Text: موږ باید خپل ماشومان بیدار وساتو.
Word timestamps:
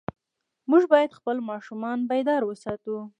موږ 0.69 0.83
باید 0.93 1.15
خپل 1.17 1.37
ماشومان 1.49 1.97
بیدار 2.09 2.41
وساتو. 2.45 2.95